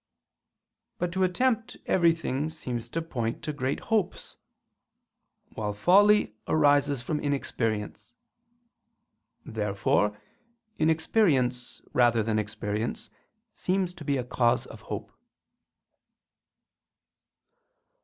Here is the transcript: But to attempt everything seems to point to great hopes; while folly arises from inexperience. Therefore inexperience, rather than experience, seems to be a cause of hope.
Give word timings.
But 0.97 1.11
to 1.11 1.23
attempt 1.23 1.77
everything 1.85 2.49
seems 2.49 2.89
to 2.89 3.03
point 3.03 3.43
to 3.43 3.53
great 3.53 3.79
hopes; 3.93 4.35
while 5.53 5.73
folly 5.73 6.33
arises 6.47 7.03
from 7.03 7.19
inexperience. 7.19 8.11
Therefore 9.45 10.19
inexperience, 10.79 11.83
rather 11.93 12.23
than 12.23 12.39
experience, 12.39 13.11
seems 13.53 13.93
to 13.93 14.03
be 14.03 14.17
a 14.17 14.23
cause 14.23 14.65
of 14.65 14.81
hope. 14.89 15.11